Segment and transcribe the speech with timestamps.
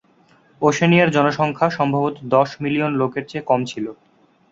[0.61, 3.85] ওশেনিয়ার জনসংখ্যা সম্ভবত দশ মিলিয়ন লোকের চেয়ে কম ছিল।